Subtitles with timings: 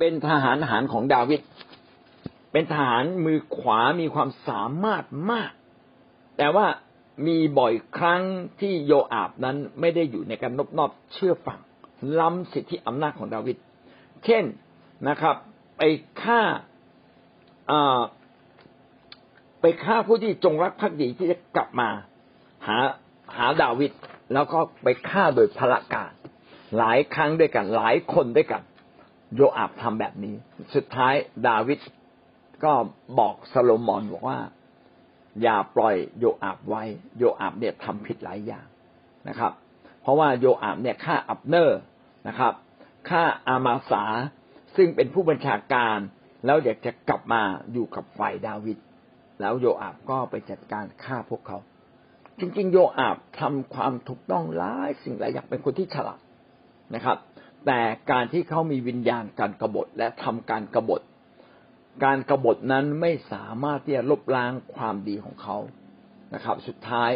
[0.00, 1.40] เป็นทหารหารของดาวิด
[2.52, 5.52] เป็นทหารมือขวามีความสามารถมาก
[6.38, 6.66] แต่ว่า
[7.26, 8.22] มีบ่อยครั้ง
[8.60, 11.58] ที่โยอาบนั้นไม่ได้อยู่ในการนบนอบเชื่อฟัง
[12.20, 13.56] ล้ำสิทธิอำนาจของดาวิด
[14.24, 14.44] เช่น
[15.08, 15.36] นะครับ
[15.78, 15.82] ไป
[16.22, 16.40] ฆ่า
[19.60, 21.88] ไปฆ่าผู้ที่จงรักภักดีที่จะกลับมา
[22.66, 22.78] หา
[23.36, 23.92] หาดาวิด
[24.32, 26.12] แล้วก็ไปฆ่าโดยพละการ
[26.78, 28.62] หลายครั้งด้วยกัน หลายคนด้วยกัน
[29.36, 30.34] โยอาบทำแบบนี้
[30.74, 31.14] สุดท้าย
[31.48, 31.78] ดาวิด
[32.64, 32.72] ก็
[33.18, 34.38] บอกซาโลมอนบอกว่า
[35.42, 36.82] อย่าปล่อยโยอาบไว้
[37.18, 38.66] โยอาบเนี่ยทำผิดหลายอย่าง
[39.28, 39.52] นะครับ
[40.02, 41.80] เพราะว่าโยอาบเนี่ยฆ่าอับเนอร์
[42.28, 42.52] นะครับ
[43.08, 44.04] ฆ่าอามาสา
[44.76, 45.98] ซึ่งเป็นผู้บัญชาการ
[46.46, 47.42] แล้วอยากจะกลับมา
[47.72, 48.78] อยู่กับฝ่ายดาวิด
[49.40, 51.58] แล้วโยอาบก็ไปจัดการฆ่าพวกเขา
[52.40, 56.20] จริง ๆ โยอาบทำความถูกต้องหลายสิ่งหลายอย่างเป็นคนที่ฉลาด
[56.94, 57.16] นะครับ
[57.66, 57.80] แต่
[58.10, 61.00] การที่เขามีวิญญาณการกรบฏและทำการกรบฏ
[62.04, 65.56] การกรบฏนั้นไม่สามารถที่จะลบล้างความดีของเขา
[66.34, 67.10] นะครับ สุดท้าย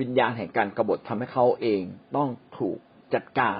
[0.00, 1.82] วิญญาณแห่งการกรบฏทำให้เขาเอง
[2.16, 2.78] ต้องถูก
[3.14, 3.58] จัดการ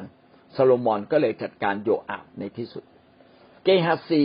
[0.57, 2.85] ซาโลมอนก็เลยจัดการโยอาบในที่สุด
[3.65, 4.23] เกฮัสซี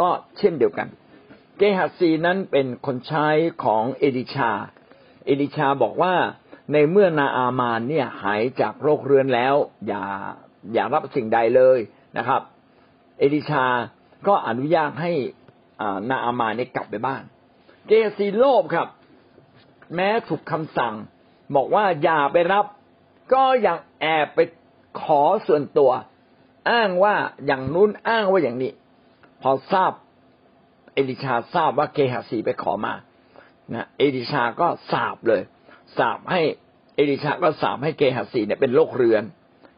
[0.00, 0.88] ก็เช่นเดียวกัน
[1.58, 3.28] เกหะซีนั้นเป็นคนใช้
[3.64, 4.50] ของเอลีชา
[5.26, 6.14] เอลีชาบอกว่า
[6.72, 9.54] ในเมื่อนาอามานเนี่ยหายจากโรคเรื้อนแล้ว
[9.88, 10.06] อย่า
[10.72, 11.78] อย่ารับสิ่งใดเลย
[12.18, 12.40] นะครับ
[13.18, 13.64] เอลีชา
[14.26, 15.12] ก็อนุญาตให้
[16.10, 17.22] นาอามานเนี่ยกลับไปบ้าน
[17.86, 18.88] เกหะซีโลภครับ
[19.94, 20.94] แม้ถูกคำสั่ง
[21.56, 22.64] บอกว่าอย่าไปรับ
[23.34, 24.40] ก็ยังแอบไป
[25.02, 25.90] ขอส่วนตัว
[26.70, 27.14] อ้างว่า
[27.46, 28.72] อย่างนู้นอ้างว่าอย่างนี้
[29.42, 29.92] พอทราบ
[30.94, 32.94] เอลิชาทราบว่าเกหาสีไปขอมา
[33.74, 35.42] นะเอลิชาก็สาบเลย
[35.98, 36.42] สาบให้
[36.96, 39.22] เอลิชาก็สาบให้เกหาสีเนี่ยเป็นโรคเรือน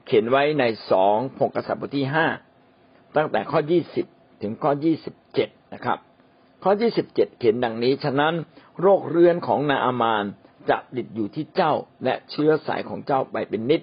[0.09, 2.27] เขียนไว้ในสองพงกษัตริย์บทที่ห้า
[3.17, 4.07] ตั้งแต่ข้อยี่สิบ
[4.43, 5.99] ถึงข้อยี่สิบเจ็ดนะครับ
[6.65, 8.35] ข้อยี่สิบเจ็ดเขียนดังนี้ ฉะนั้น
[8.81, 10.25] โรคเรื้อนของนาอามาน
[10.71, 11.73] จะติดอยู่ที่เจ้า
[12.05, 13.83] และเชื้อสายของเจ้าไปเป็นนิตย์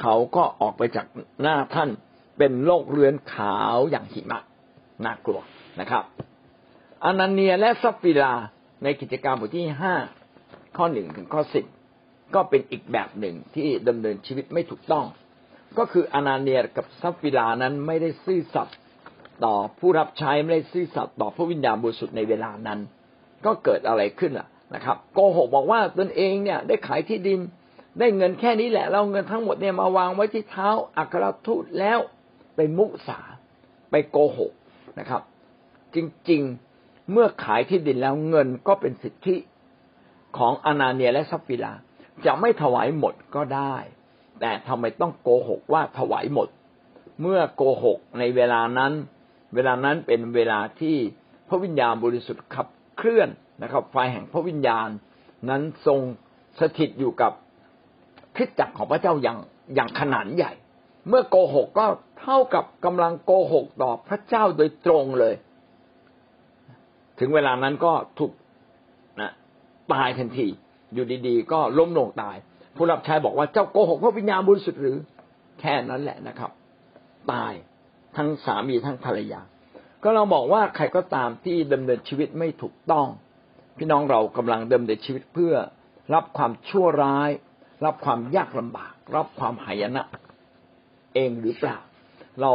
[0.00, 1.06] เขาก็ออกไปจาก
[1.42, 1.90] หน้าท่าน
[2.38, 4.40] เป็นโรคเรื้อนขาวอย่างหิมะ
[5.04, 5.40] น่ากลัว
[5.80, 6.04] นะครับ
[7.04, 8.34] อานาเนียและสัปฟีรา
[8.82, 9.94] ในกิจการบทที่ห้า
[10.76, 11.64] ข้อหนึ่งถึงข้อสิบ
[12.34, 15.04] ก็เป็นอีกแบบหนึ่งที่ดำเนินชีวิตไม่ถูกต้อง
[15.78, 18.76] ก็คืออานาเนียกับสัปฟีรานั้นไม่ได้ซื่อสัตย์
[19.44, 22.78] ต่อผู้รับใช้ไม่ได้ซื่อสัตย์ต่อพระวิญญาณบริสุทธิ์ในเวลานั้น
[23.44, 27.40] ก็เกิดอะไรขึ้นล่ะนะครับโกหกบอกว่าตนเองเนี่ยได้ขายที่ดิน
[27.98, 31.98] ได้เงินแค่นี้แหละ เราเงินทั้งหมดเนี่ยมาวางไว้ที่เท้าอัครทูตแล้ว
[32.56, 33.20] ไปมุสา
[33.90, 34.52] ไปโกหก
[34.98, 35.22] นะครับ
[35.94, 35.96] จ
[36.30, 39.36] ริงๆเมื่อขายที่ดินแล้วเงินก็เป็นสิทธิ
[40.38, 41.72] ของอนาเนียและซัฟฟิลา
[42.24, 43.74] จะไม่ถวายหมดก็ได้
[44.42, 46.48] แต่ทำไมต้องโกหกว่าถวายหมด
[47.20, 48.92] เมื่อโกหกในเวลานั้น
[49.54, 50.96] เวลานั้นเป็นเวลาที่
[51.48, 52.66] พระวิญญาณบริสุทธิ์ขับ
[52.96, 53.28] เคลื่อน
[53.62, 54.88] นะครับ ไฟแห่งพระวิญญาณ
[55.48, 56.00] นั้นทรง
[56.60, 57.32] สถิตอยู่กับ
[58.36, 59.38] คิดจักของพระเจ้าอย่าง
[59.74, 60.52] อย่างขนาดใหญ่
[61.08, 61.86] เมื่อโกหกก็
[62.20, 65.34] เท่ากับกำลังโกหกต่อพระเจ้าโดยตรงเลย
[67.18, 68.32] ถึงเวลานั้นก็ถูก
[69.20, 69.32] นะ
[69.92, 70.46] ตายทันที
[70.94, 72.36] อยู่ดีๆ ก็ล้มลงตาย
[72.76, 74.96] ผู้รับใช้บอกว่าเจ้าโกหกพระวิญญาณบริสุทธิ์หรือ
[75.60, 76.50] แค่นั้นแหละนะครับ
[77.32, 77.52] ตาย
[78.16, 79.40] ทั้งสามีทั้งภรรยา
[80.02, 83.06] ก็เราบอกว่าใครก็ตามที่ดำเนินชีวิตไม่ถูกต้อง
[83.78, 85.54] พี่น้องเรากำลังดำเนินชีวิตเพื่อ
[86.14, 87.30] รับความชั่วร้าย
[87.84, 90.02] รับความยากลำบาก รับความหายนะ
[91.14, 91.78] เองหรือเปล่า
[92.40, 92.52] เรา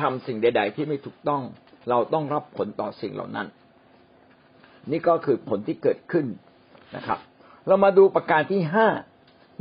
[0.00, 1.42] ทำสิ่งใด ๆ ที่ไม่ถูกต้อง
[1.88, 3.46] เราต้องรับผลต่อสิ่งเหล่านั้น
[4.90, 6.26] นี่ก็คือผลที่เกิดขึ้น
[6.96, 7.18] นะครับ
[7.66, 8.88] เรามาดูประการที่ห้า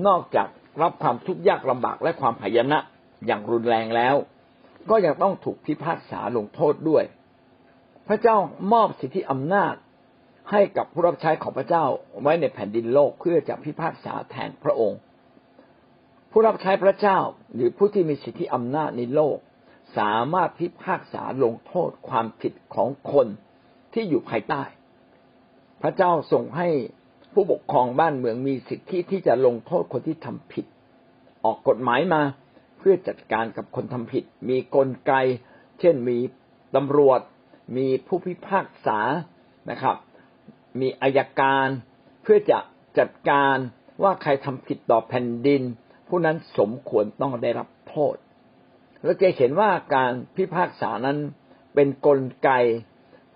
[0.08, 0.48] นอกจาก
[0.82, 2.80] รับความทุกข์ยากลำบากและความหายนะ
[3.26, 4.16] อย่างรุนแรงแล้ว
[4.90, 7.04] ก็ยังต้องถูกพิพากษาลงโทษด้วย
[8.08, 8.38] พระเจ้า
[8.72, 9.76] มอบสิทธิอำนาจ
[10.52, 11.86] ให้กับผู้รับใช้ของพระเจ้า
[12.22, 15.00] ไว้ในแผ่นดินโลกเพื่อจะพิพากษาแทนพระองค์
[16.32, 17.20] ผู้รับใช้พระเจ้า
[17.54, 19.38] หรือผู้ที่มีสิทธิอำนาจในโลก
[19.98, 23.28] สามารถพิพากษาลงโทษความผิดของคน
[23.94, 24.64] ที่อยู่ภายใต้
[25.82, 26.68] พระเจ้าส่งให้
[27.34, 30.66] ผู้ปกครองบ้านเมืองมีสิทธิที่จะลงโทษคนที่ทำผิด
[31.46, 32.22] ออกกฎหมายมา
[32.78, 35.14] เพื่อจัดการกับคนทำผิด มีกลไก
[35.80, 36.18] เช่นมี
[36.76, 37.22] ตำรวจ
[37.78, 39.00] มีผู้พิพากษา
[39.70, 39.96] นะครับ
[40.80, 41.68] มีอายการ
[42.24, 42.60] เพื่อจะ
[43.00, 43.56] จัดการ
[44.04, 45.62] ว่าใครทำผิดต่อแผ่นดิน
[46.08, 48.16] ผู้นั้นสมควรต้องได้รับโทษ
[49.04, 51.18] แล้วจะเห็นว่าการพิพากษานั้น
[51.74, 52.50] เป็นนกลไก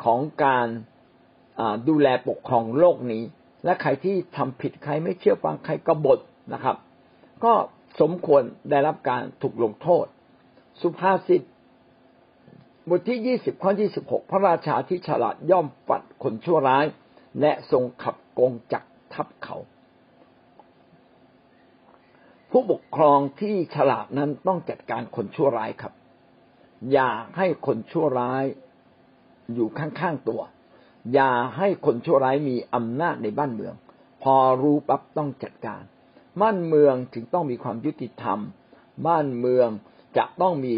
[0.03, 0.67] ของการ
[1.87, 3.23] ดูแลปกครองโลกนี้
[3.63, 6.19] และใครที่ทำผิดใครไม่เชื่อฟังใครกบฏ
[6.53, 6.77] นะครับ
[7.43, 7.53] ก็
[8.01, 10.05] สมควรได้รับการถูกลงโทษ
[10.81, 11.41] สุภาษิต
[12.89, 16.85] บทที่ยี่สิบข้อที่สิบหกพระราชาที่ฉลาดย่อมปัดคนชั่วร้าย
[17.41, 18.83] และทรงขับกงจัก
[19.13, 19.57] ทับเขา
[22.51, 25.93] ผู้ปกครองที่ฉลาดนั้นต้องจัดการคนชั่วร้ายครับ
[26.91, 28.45] อย่าให้คนชั่วร้าย
[29.53, 30.41] อยู่ข้างๆตัว
[31.13, 33.75] อย่าให้คนชั่วร้ายมีอำนาจในบ้านเมือง
[34.23, 35.83] พอรู้ปั๊บต้องจัดการ
[36.41, 38.39] บ้านเมืองจึงต้องมีความยุติธรรม
[39.07, 39.69] บ้านเมือง
[40.17, 40.73] จะต้องมี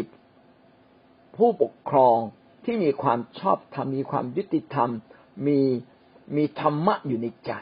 [1.36, 2.18] ผู้ปกครอง
[2.64, 4.90] ที่มีความชอบธรรมมีความยุติธรรม
[5.46, 5.60] มี
[6.36, 7.52] มีธรรมะอยู่ในใจ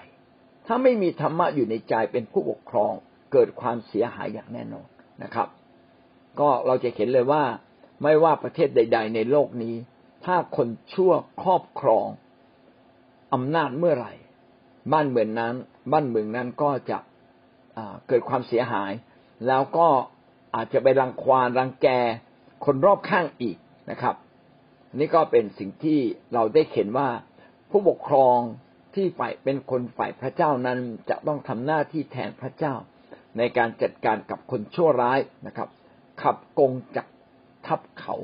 [0.67, 2.93] ถ้าไม่มีธรรมะอยู่ในใจเป็นผู้ปกครอง
[3.33, 4.87] เกิดความเสียหายอย่างแน่นอน
[5.23, 5.49] นะครับ
[6.41, 7.43] ก็เราจะเห็นเลยว่า
[8.03, 9.75] ไม่ว่าประเทศใด ๆ ในโลกนี้
[10.25, 11.13] ถ้าคนชั่ว
[11.43, 12.07] ครอบครอง
[13.35, 14.13] อำนาจเมื่อไหร่
[14.93, 15.55] บ้านเมืองนั้น
[15.93, 16.99] บ้านเมืองนั้นก็จะ
[18.09, 18.93] เกิดความเสียหาย
[19.47, 19.89] แล้วก็
[20.55, 21.89] อาจจะไปรังควานรังแก
[22.65, 23.57] คนรอบข้างอีก
[23.91, 24.17] นะครับ
[24.99, 26.01] นี่ก็เป็นสิ่งที่
[26.35, 27.09] เราได้เห็นว่า
[27.71, 28.39] ผู้ปกครอง
[28.95, 30.79] ที่ฝ่ายเป็นคนฝ่ายพระเจ้านั้น
[31.11, 32.75] จะต้องทำหน้าที่แทนพระเจ้า
[33.39, 35.69] ในการจัดการกับคนชั่วร้ายนะครับ
[36.23, 37.07] ขับกงจัก
[37.67, 38.15] ทับเขา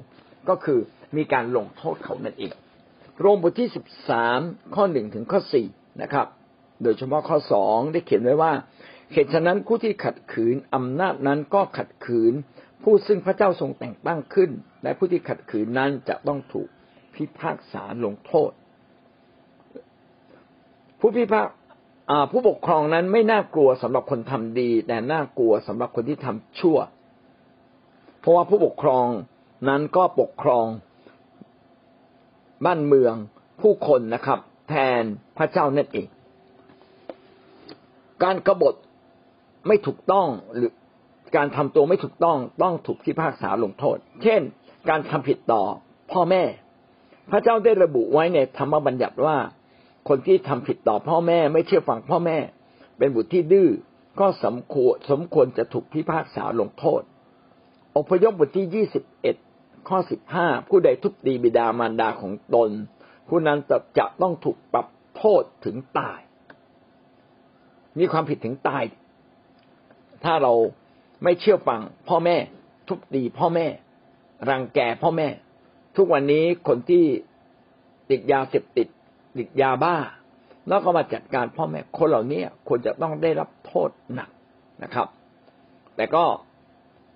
[0.48, 0.80] ก็คือ
[1.16, 2.52] มีการลงโทษเขานั่นเอง
[3.22, 4.40] โรมบทที่สิบสาม
[4.74, 5.66] ข้อหนึ่งถึงข้อสี่
[6.02, 6.26] นะครับ
[6.82, 8.52] โดยเฉพาะข้อสองได้เขียนไว้ว่า
[9.12, 12.32] เหตุฉะนั้นผู้ที่ขัดขืนอำนาจนั้นก็ขัดขืน
[12.82, 14.50] ผู้ซึ่งพระเจ้าทรงแต่งตั้งขึ้น
[14.82, 16.68] และผู้ที่ขัดขืนนั้นจะต้องถูก
[17.14, 18.50] พิพากษาลงโทษ
[21.00, 21.48] ผู้พิพาก
[22.30, 26.78] ผู้ปกครองนั้นไม่น่ากลัวสำหรับคนทำดี แต่น่ากลัวสำหรับคนที่ทำชั่ว
[28.20, 29.06] เพราะว่าผู้ปกครอง
[29.68, 30.66] นั้นก็ปกครอง
[32.64, 33.14] บ้านเมือง
[33.60, 35.02] ผู้คนนะครับ แทน
[35.38, 36.06] พระเจ้านั่นเอง
[38.22, 38.74] การกรบฏ
[39.68, 40.72] ไม่ถูกต้องหรือ
[41.36, 44.40] การทำตัวไม่ถูกต้องต้องถูกพิพากษาลงโทษ เช่น
[44.88, 45.62] การทำผิดต่อ
[46.12, 46.42] พ่อแม่
[47.30, 49.36] พระเจ้าได้ระบุไว้ในธรรมบัญญัติว่า
[50.08, 52.38] คนที่ทำผิดต่อพ่อแม่ ไม่เชื่อฟังพ่อแม่
[52.98, 53.68] เป็นบุตรที่ดื้อ
[54.20, 57.02] ก็สมควรสมควรจะถูกพิพากษาลงโทษ
[57.96, 59.36] อพยพบทที่ยี่สิบเอ็ด
[59.88, 62.70] ข้อสิบห้าผู้ใดทุบตีบิดามารดาของตน
[63.28, 63.58] ผู้นั้น
[63.98, 64.86] จะต้องถูกปรับ
[65.16, 66.20] โทษถึงตาย
[67.98, 68.82] มีความผิดถึงตาย
[70.24, 70.52] ถ้าเรา
[71.22, 72.36] ไม่เชื่อฟังพ่อแม่
[72.88, 73.66] ทุบตีพ่อแม่
[74.50, 75.28] รังแกพ่อแม่
[75.96, 77.04] ทุกวันนี้คนที่
[78.10, 78.88] ติดยาเสพติด
[79.38, 79.96] ติดยาบ้า
[80.68, 84.30] แล้วก็มาจัดการพ่อแม่คนเหล่านี้ควรจะต้องได้รับโทษหนัก
[84.82, 85.08] นะครับ
[85.96, 86.24] แต่ก็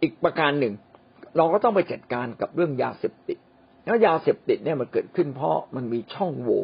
[0.02, 0.75] อีกประการหนึ่ง
[1.37, 3.39] เราก็ต้องไปจัดการกับเรื่องยาเสพติด
[3.85, 6.63] แล้วยาเสพติดเนี่ยมันเกิดขึ้นเพราะมันมีช่องโหว่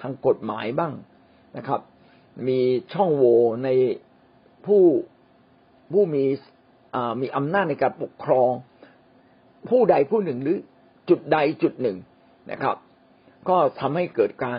[0.00, 0.92] ทางกฎหมายบ้าง
[1.56, 1.80] นะครับ
[2.48, 2.60] มี
[2.94, 3.68] ช่องโหว่ใน
[4.66, 4.82] ผู้
[5.92, 6.24] ผู้มี
[7.20, 8.50] มีอำนาจในการปกครอง
[9.68, 10.58] ผู้ใดผู้หนึ่งหรือ
[11.08, 11.96] จุดใดจุดหนึ่ง
[12.50, 12.76] นะครับ
[13.48, 14.58] ก็ทำให้เกิดการ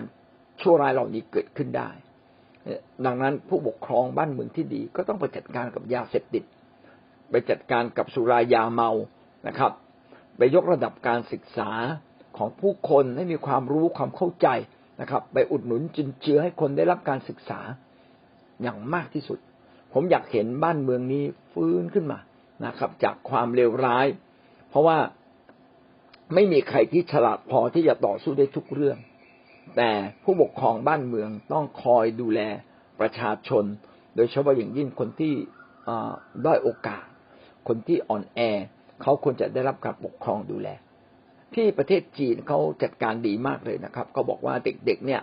[0.62, 1.90] ชั่วร้ายเหล่านี้เกิดขึ้นได้
[3.06, 6.44] ดังนั้นผู้ปกครองบ้านเมืองที่ดี ก็ต้องไปจัดการกับยาเสพติด
[7.32, 8.90] ไปจัดการกับสุรายาเมา
[9.48, 9.72] นะครับ
[10.38, 11.70] ไปยกระดับการศึกษา
[12.38, 14.48] ของผู้คนให้มีความรู้ความเข้าใจ
[15.02, 17.60] นะครับ ไปอุดหนุนจุนเจือให้คนได้รับการศึกษา
[18.62, 19.40] อย่างมากที่สุด
[19.94, 21.24] ผมอยากเห็นบ้านเมืองนี้
[21.54, 22.20] ฟื้นขึ้นมา
[22.66, 24.08] นะครับ จากความเลวร้าย
[24.70, 24.98] เพราะว่า
[26.34, 28.98] ไม่มีใครที่ฉลาดพอที่จะต่อสู้ได้ทุกเรื่อง
[29.78, 29.92] แต่
[30.24, 32.42] ผู้ปกครองบ้านเมืองต้องคอยดูแล
[33.00, 33.64] ประชาชน
[34.16, 35.34] โดยเฉพาะอย่างยิ่งคนที่
[36.46, 37.06] ด้อยโอกาส
[37.68, 38.40] คนที่อ่อนแอ
[39.02, 40.70] เขาควรจะได้รับการปกครองดูแล
[41.54, 45.22] ที่ประเทศจีนเขาจัดการดีมากเลยนะครับเขาบอกว่าเด็กๆเนี่ย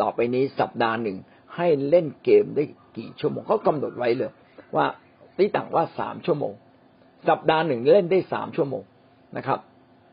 [0.00, 1.16] ต่อไปนี้สัปดาห์หนึ่ง
[1.56, 2.64] ให้เล่นเกมได้
[2.96, 4.30] กี่ชั่วโมงเขากำหนดไว้เลย
[4.76, 4.86] ว่า
[5.38, 6.52] ตีต่างว่าสามชั่วโมง
[7.28, 8.84] สัปดาห์หนึ่งเล่นได้สามชั่วโมง
[9.36, 9.58] นะครับ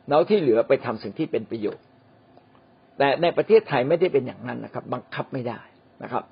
[0.09, 1.83] แล้วที่เหลือไปทำสิ่งที่เป็นประโยชน์
[2.97, 5.59] แต่ในประเทศไทยไม่ได้เป็นอย่างนั้นนะครับ บังคับไม่ได้
[6.03, 6.23] นะครับ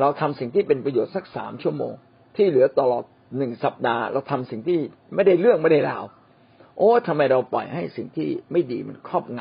[0.00, 1.92] เราทำสิ่งที่เป็นประโยชน์สักสามชั่วโมง
[2.36, 3.04] ที่เหลือตลอด
[3.38, 4.78] หนึ่งสัปดาห์ เราทำสิ่งที่
[5.14, 6.04] ไม่ได้เรื่องไม่ได้ราว
[6.78, 9.40] โอ้ทำไมเราปล่อยให้สิ่งที่ไม่ดีมันครอบง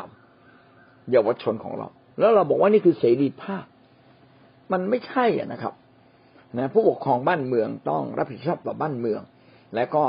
[0.53, 1.87] ำเยาวชนของเรา
[2.19, 3.65] แล้วเราบอกว่านี่คือเสรีภาพ
[4.71, 5.73] มันไม่ใช่อะนะครับ
[6.57, 9.21] นะผู้ปกครองบ้านเมืองต้องรับผิดชอบต่อบ้านเมือง
[9.75, 10.03] และก็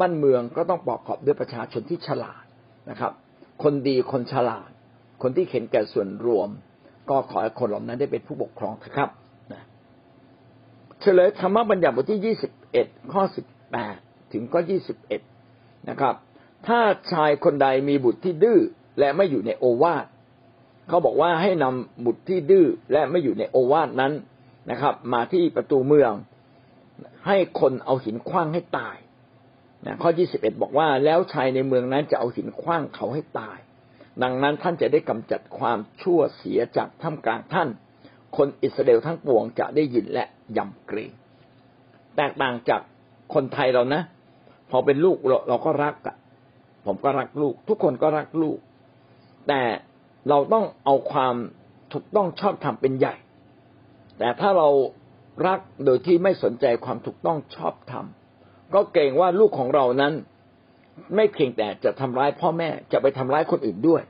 [0.00, 2.44] บ้านเมืองก็ต้องประกอบด้วยประชาชนที่ฉลาด
[2.90, 3.12] นะครับ
[3.62, 4.70] คนดีคนฉลาด
[5.22, 6.48] คนที่เห็นแก่ส่วนรวม
[7.10, 9.08] ก็ขอให้คนเหล่านั้นได้เป็นผู้ปกครองนะครับ
[9.52, 9.62] นะ
[11.00, 13.96] เฉลยธรรมบัญญัติบทที่ยี่สิบเอ็ดข้อสิบแปด
[14.32, 15.20] ถึงข้อยี่สิบเอ็ด
[15.90, 16.14] นะครับ
[16.66, 16.80] ถ้า
[17.12, 18.60] ชายคนใดมีบุตรที่ดื้อ
[18.98, 20.06] และไม่อยู่ในโอวาท
[20.88, 24.12] เขาบอกว่าให้นำบุตรที่ดื้อและไม่อยู่ในโอวาทนั้น
[24.70, 26.12] นะครับ มาที่ประตูเมือง
[27.26, 28.96] ให้คนเอาหินคว้างให้ตาย
[29.86, 33.58] นะข้อที่สิบเอ็ดบอกว่าแล้วชายในเมืองนั้นจะเอาหินคว้างเขาให้ตาย
[34.22, 37.68] ดังนั้นท่านจะได้กำจัดความชั่วเสียจากท่ามกลางท่าน
[38.36, 40.24] คนอิสราเอลทั้งปวงจะได้ยินและ
[40.56, 41.12] ยำเกรง
[42.16, 42.80] แตกต่างจาก
[43.34, 44.02] คนไทยเรานะ
[44.70, 46.16] พอเป็นลูกเราเราก็รักอะ
[46.86, 48.58] ผมก็รักลูก ทุกคนก็รักลูก
[49.48, 49.62] แต่
[50.28, 51.34] เราต้องเอาความ
[51.92, 53.14] ถูกต้องชอบธรรมเป็นใหญ่
[54.18, 54.68] แต่ถ้าเรา
[55.46, 58.04] รักโดยที่ไม่สนใจความถูกต้องชอบธรรม
[58.74, 60.14] ก็เกรงว่าลูกของเรานั้น
[61.16, 64.02] ไม่เพียงแต่จะทำร้ายพ่อแม่จะไปทำร้ายคนอื่นด้วย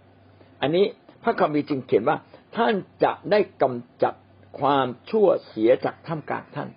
[0.62, 0.85] อันนี้
[1.23, 2.17] พระคัมภีร์จึงเขียนว่า
[2.57, 2.75] ท่าน
[3.05, 4.15] จะได้กำจัด
[4.61, 6.69] ความชั่วเสียจากท่ามกลางท่าน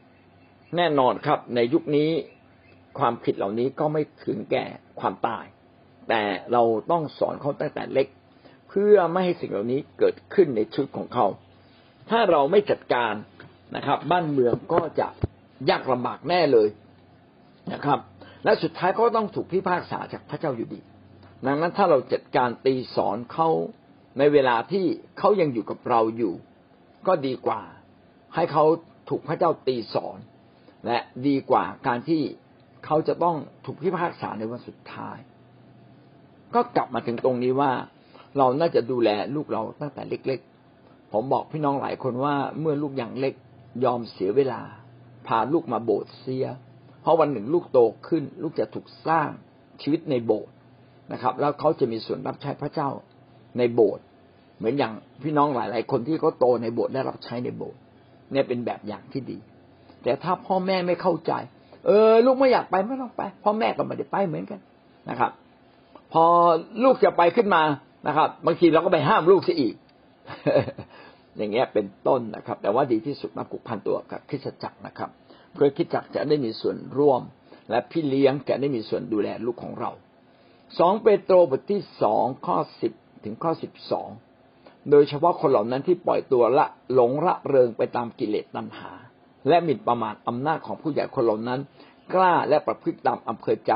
[0.75, 2.09] แน่นอนครับในยุคนี้
[3.00, 4.65] ความผิดเหล่านี้ก็ไม่ถึงแก่
[5.00, 5.45] ความตาย
[6.10, 8.07] แต่เราต้องสอนเขาตั้งแต่เล็ก
[8.69, 11.27] เพื่อไม่ให้สิ่งเหล่านี้เกิดขึ้นในชีวิตของเขา
[12.10, 13.13] ถ้าเราไม่จัดการ
[13.75, 15.07] นะครับ บ้านเมืองก็จะ
[15.69, 16.67] ยากลำบากแน่เลย
[17.74, 18.00] นะครับ
[18.43, 20.79] และสุดท้ายก็ต้องถูกพิพากษาจากพระเจ้าอยู่ดี
[21.45, 23.50] ดังนั้นถ้าเราจัดการตีสอนเขา
[24.19, 24.86] ในเวลาที่
[25.19, 26.33] เขายังอยู่กับเราอยู่
[27.07, 27.62] ก็ดีกว่า
[28.36, 28.65] ให้เขา
[29.10, 30.17] ถูกพระเจ้าตีสอน
[30.86, 32.22] และดีกว่าการที่
[32.86, 35.17] เขาจะต้องถูกพิพากษาในวันสุดท้าย
[36.55, 37.72] ก็กลับมาถึงตรงนี้ว่า
[38.38, 40.39] เราน่าจะดูแลลูกเราตั้งแต่เล็ก
[40.75, 43.33] ๆ ผมบอกพี่น้องหลายคนว่าเมื่อลูกยังเล็ก
[43.86, 44.62] ยอมเสียเวลา
[45.27, 46.45] พาลูกมาโบสถ์เสีย
[47.01, 49.29] เพราะวันหนึ่งลูกโตขึ้น ลูกจะถูกสร้าง
[49.81, 50.53] ชีวิตในโบสถ์
[51.13, 52.89] นะครับ แล้วเขาจะมีส่วนรับใช้พระเจ้า
[53.57, 54.03] ในโบสถ์
[54.57, 54.93] เหมือนอย่าง
[55.24, 57.79] พี่น้องหลาย ๆ คนที่เขาโตในโบสถ์ได้รับใช้ในโบสถ์
[58.31, 59.38] เนี่ยเป็นแบบอย่างที่ดี
[60.03, 61.33] แต่ถ้าพ่อแม่ไม่เข้าใจ
[61.86, 64.60] เออ ลูกไม่อยากไปไม่ต้องไปพ่อแม่ก็ไม่ได้ไปเหมือนกัน
[65.10, 65.31] นะครับ
[66.13, 66.25] พอ
[66.84, 67.63] ลูกจะไปขึ้นมา
[68.08, 69.75] นะครับบางทีเราก็ไปห้ามลูกซะอีก
[71.38, 75.10] อย่างเงี้ยเป็นต้นนะครับ แต่ว่าดีที่สุดมาผูกพันตัวกับคริสตจักรนะครับ
[75.53, 77.22] เพื่อคริสตจักรจะได้มีส่วนร่วม
[77.70, 79.91] และพี่เลี้ยงจะได้มีส่วนดูแลลูกของเรา
[80.79, 82.93] สองเปโตรบทที่สองข้อสิบ
[83.24, 84.10] ถึงข้อสิบสอง
[84.89, 88.91] โดยเฉพาะคนเหล่านั้นที่ปล่อยตัวละหลงระเริงไปตามกิเลสตัณหา
[89.48, 91.60] และหมิ่นประมาทอำนาจของผู้ใหญ่คนเหล่านั้น
[92.13, 93.74] กล้าและประพฤติตามอำเภอใจ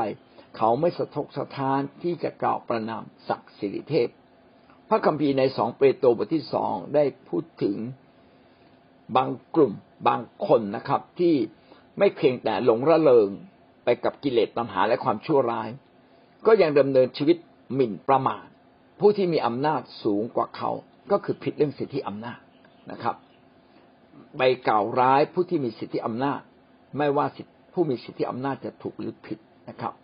[0.58, 4.08] เขาไม่สะทกสะท้านที่จะกล่าวประนามศักดิ์สิริเทพ
[4.88, 7.76] พระคัมภีร์ในสองเปโตรบทที่สองได้พูดถึง
[9.16, 9.72] บางกลุ่ม
[10.08, 11.34] บางคนนะครับ ที่
[11.98, 13.28] ไม่เพียงแต่หลงระเริง
[13.84, 15.68] ไปกับกิเลสตัณหาและความชั่วร้าย
[16.46, 17.36] ก็ยังดำเนินชีวิต
[17.74, 18.46] หมิ่นประมาท
[19.00, 20.70] ผู้ที่มีอำนาจสูงกว่าเขา
[21.10, 22.40] ก็คือผิดเรื่องสิทธิอำนาจ
[22.90, 23.16] นะครับ
[24.38, 26.40] ไปกล่าวร้ายผู้ที่มีสิทธิอำนาจ
[26.98, 27.26] ไม่ว่า
[27.72, 29.38] ผู้มีสิทธิอำนาจจะถูกหรือผิด
[29.68, 29.94] นะครับ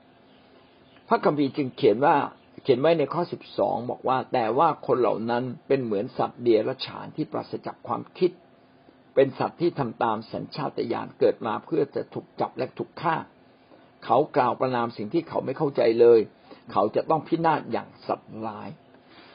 [1.14, 2.16] ระคัมภีร์จึงเขียนว่า
[2.62, 8.30] เขียนไว้ในข้อสิบสองบอกว่า แต่ว่าคนเหล่านั้นเป็นเหมือนสัตว์เดรัจฉานที่ปราศจากความคิด
[9.14, 13.16] เป็นสัตว์ที่ทำตามสัญชาตญาณเกิดมาเพื่อจะถูกจับและถูกฆ่า
[14.04, 16.20] เขากล่าวประนามสิ่งที่เขาไม่เข้าใจเลย
[16.72, 18.68] เขาจะต้องพินาศอย่างสัตว์ร้าย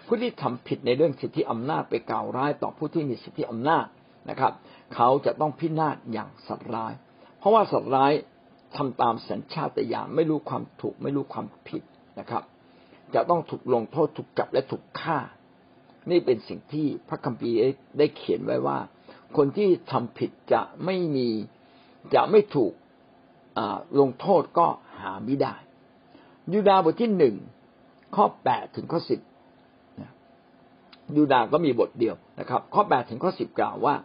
[0.08, 3.86] ผู้ที่ทำผิดในเรื่องสิทธิอำนาจไปกล่าวร้ายต่อผู้ที่มีสิทธิอำนาจ
[4.30, 4.54] นะครับ
[4.96, 6.94] เขาจะต้องพินาศอย่างสัตว์ร้าย
[7.40, 8.12] เพราะว่าสัตว์ร้าย
[8.76, 11.84] ทำตามสัญชาตญาณไม่รู้ความถูก ไม่รู้ความผิด
[12.20, 12.44] นะครับ
[13.14, 15.20] จะต้องถูกลงโทษถูกจับและถูกฆ่า
[16.12, 17.58] นี่เป็นสิ่งที่พระคัมภีร์
[17.98, 18.80] ได้เขียนไว้ว่า
[19.38, 21.30] คนที่ทำผิดจะไม่มี
[22.14, 22.74] จะไม่ถูก
[24.00, 24.68] ลงโทษก็
[25.00, 25.56] หาไม่ได้
[26.54, 27.36] ยูดาบทที่หนึ่ง
[28.16, 29.20] ข้อแปดถึงข้อสิบ
[31.16, 33.96] ยูดาก็มีบทเดียวนะครับ ข้อแปดถึงข้อสิบกล่าวว่า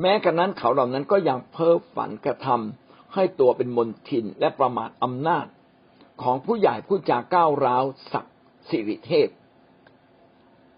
[0.00, 2.85] แม้กระนั้นเขาเหล่านั้นก็ยังเพ้อฝันกระทำ
[3.16, 5.46] ให้ตัวเป็นมนทินและประมาทอำนาจ
[6.22, 8.36] ของผู้ใหญ่ผู้จาก้าวร้าวศักดิ์
[8.68, 9.28] สิริเทพ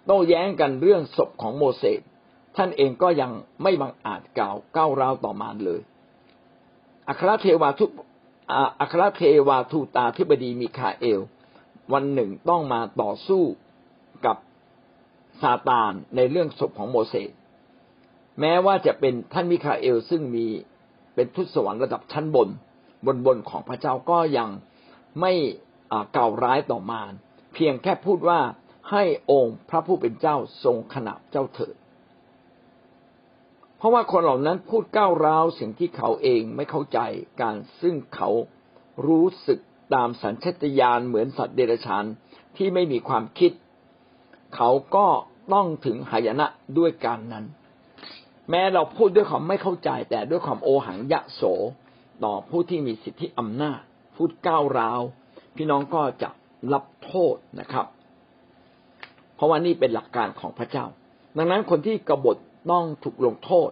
[0.06, 2.00] โต้แย้งกันเรื่องศพของโมเสส
[2.56, 3.30] ท่านเองก็ยัง
[3.62, 5.80] ไม่บังอาจกล่าวก้าวร้าวต่อมาเลย
[7.08, 7.86] อัครเทวาทุ
[8.80, 11.20] อัครเทวาทูตาธิบดีมิคาเอล
[11.92, 13.44] วันหนึ่งต้องมาต่อสู้
[14.26, 14.36] กับ
[15.40, 17.30] ซาตานในเรื่องศพของโมเสส
[18.40, 20.46] แม้ว่าจะเป็นท่านมิคาเอลซึ่งมี
[21.18, 22.48] เป็นทุตสวรรค์ระดับชั้นบน
[23.06, 24.48] บนบนของพระเจ้าก็ยัง
[25.20, 25.32] ไม่
[26.12, 27.12] เก่าร้ายต่อมาร
[27.54, 28.40] เพียงแค่พูดว่า
[28.90, 31.74] ให้องค์พระผู้เป็นเจ้าทรงขนาบเจ้าเถิด
[33.76, 36.98] เพราะว่าคนเหล่านั้นพูดก้าวร้าวสิ่งที่เขาเองไม่เข้าใจ
[37.40, 38.30] การซึ่งเขา
[39.06, 39.58] รู้สึก
[39.94, 42.04] ตามสัญชตาตญาณเหมือนสัตว์เดรัจฉาน
[42.56, 43.52] ที่ไม่มีความคิด
[44.56, 45.06] เขาก็
[45.52, 46.46] ต้องถึงหายนะ
[46.78, 47.44] ด้วยการนั้น
[48.50, 51.42] แม้เราพูดด้วยความไม่เข้าใจ แต่ด้วยความโอหังยะโส
[52.24, 53.80] ต่อผู้ที่มีสิทธิอำนาจ
[54.16, 55.00] พูดก้าวร้าว
[55.56, 56.30] พี่น้องก็จะ
[56.72, 57.86] รับโทษนะครับ
[59.36, 60.84] เพราะว่านี่เป็นหลักการของพระเจ้า
[61.36, 62.36] ดังนั้นคนที่กบฏ
[62.70, 63.70] ต้องถูกลงโทษ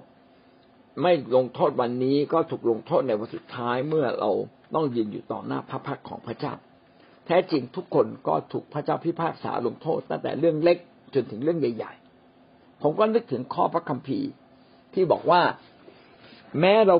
[1.02, 4.30] ไม่ลงโทษวันนี้ก็ถูกลงโทษในวันสุดท้ายเมื่อเรา
[4.74, 6.54] ต้องยืนอยู่ต่อหน้าพระพักของพระเจ้า
[7.26, 10.78] แท้จริงทุกคนก็ถูกพระเจ้าพิพากษาลงโทษตั้งแต่เรื่องเล็ก
[11.14, 11.92] จนถึงเรื่องใหญ่
[12.38, 14.28] ๆ ผมก็นึกถึงข้อพระคัมภีร์
[14.96, 15.40] ที่บอกว่า
[16.60, 16.96] แม้เรา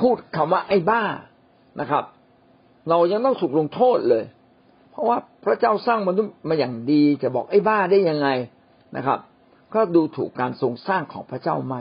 [0.00, 1.02] พูดคำว่าไอ้บ้า
[1.80, 2.04] นะครับ
[2.90, 4.24] เรายังต้องถูกลงโทษเลย
[4.90, 8.28] เพราะว่าพระเจ้าสร้างมนุษย์มาอย่างดีจะบอกไอ้บ้าได้ยังไง
[8.96, 9.18] นะครับ
[9.74, 11.76] ก็ดูถูกการทรงสร้างของพระเจ้าไหม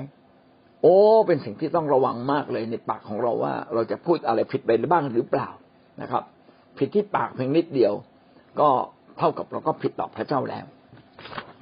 [0.81, 5.49] โอ้ เป็นสิ่งที่ต้องระวังมากเลยในปากของเราว่า เราจะพูดอะไรผิดไปบ้างหรือเปล่า
[6.01, 6.23] นะครับ
[6.77, 7.93] ผิดที่ปากเพียงนิดเดียว
[8.59, 8.69] ก็
[9.17, 10.65] เท่ากับเราก็ผิดต่อพระเจ้าแล้ว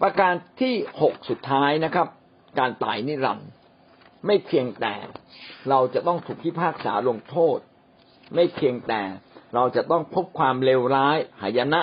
[0.01, 2.07] ประการที่หกสุดท้ายนะครับ
[2.59, 3.49] การตายนิรันดร์
[4.25, 4.95] ไม่เพียงแต่
[5.69, 7.57] เราจะต้องถูกพิพากษาลงโทษ
[8.35, 9.01] ไม่เพียงแต่
[9.55, 11.81] เราจะต้องพบความเลวร้าย หายนะ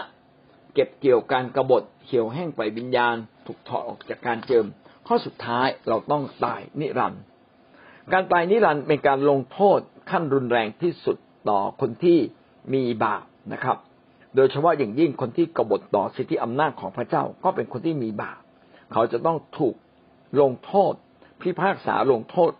[0.74, 3.16] เก็บเกี่ยวการกรบฏเขียวแห้งไปวิญญาณ
[3.46, 4.66] ถูกถอดออกจากการเจิม
[5.06, 7.22] ข้อสุดท้ายเราต้องตายนิรันดร์
[8.12, 9.80] การตายนิรันดร์เป็นการลงโทษ
[10.10, 11.16] ขั้นรุนแรงที่สุด
[11.48, 12.18] ต่อคนที่
[12.74, 13.76] มีบาปนะครับ
[14.36, 18.40] โดยเฉพาะอย่างยิ่งคนที่กบฏต่อสิทธิอำนาจของพระเจ้าก็เป็นคนที่มีบาป
[18.92, 19.74] เขาจะต้องถูก
[20.40, 20.94] ลงโทษ
[21.42, 22.52] พิพากษาลงโทษ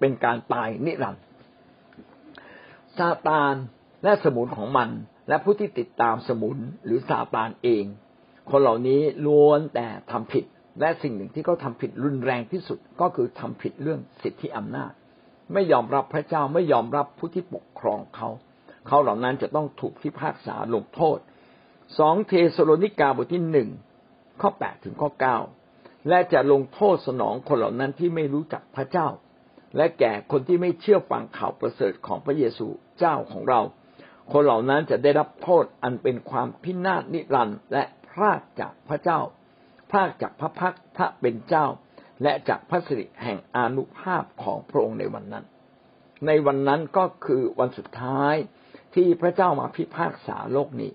[0.00, 1.24] เป็นการตายนิรันดร์
[2.98, 3.54] ซาตาน
[4.04, 4.88] และสมุนของมัน
[5.28, 7.84] และผู้ที่ติดตามสมุนหรือซาตานเอง
[8.50, 10.44] คนเหล่านี้ล้วนแต่ทำผิด
[10.80, 14.92] และสิ่งหนึ่งที่เขาทาผิดรุนแรงที่สุดก็คือทำผิดเรื่องสิทธิอำนาจ
[15.52, 18.28] ไม่ยอมรับพระเจ้าไม่ยอมรับผู้ที่ปกครองเขา
[18.86, 21.18] เขาเหล่านั้นจะต้องถูกพิพากษาลงโทษ
[21.98, 23.68] สองเทสโลนิกาบทที่หนึ่ง
[24.40, 25.38] ข้อแปดถึงข้อเก้า
[26.08, 29.08] และจะลงโทษสนองคนเหล่านั้นที่ไม่รู้จักพระเจ้า
[29.76, 32.66] และแก่คนที่ไม่เชื่อฟังข่าวประเสริฐของพระเยซู
[32.98, 33.60] เจ้าของเรา
[34.32, 39.20] คนเหล่านั้นจะได้รับโทษอันเป็นความพินาศนิรันดร์และพรากจากพระเจ้า
[39.90, 41.66] พรากจากพระพักพระเป็นเจ้า
[42.22, 45.44] และจากพระสิริแห่งอนุภาพของพระองค์ในวันนั้น
[46.26, 48.34] ในวันนั้นก็คือวันสุดท้าย
[48.94, 50.90] ที่พระเจ้ามาพิพากษาโลกนี้